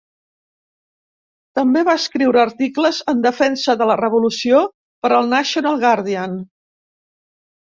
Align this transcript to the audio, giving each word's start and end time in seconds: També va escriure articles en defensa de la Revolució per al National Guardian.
També 1.59 1.83
va 1.89 1.95
escriure 1.99 2.41
articles 2.45 3.01
en 3.13 3.21
defensa 3.27 3.77
de 3.83 3.89
la 3.93 3.99
Revolució 4.01 4.63
per 5.05 5.13
al 5.19 5.31
National 5.37 5.79
Guardian. 5.85 6.35